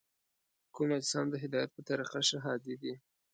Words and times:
کوم 0.75 0.89
اجسام 0.97 1.25
د 1.31 1.35
هدایت 1.43 1.69
په 1.73 1.81
طریقه 1.87 2.19
ښه 2.27 2.37
هادي 2.45 2.75
دي؟ 2.81 2.93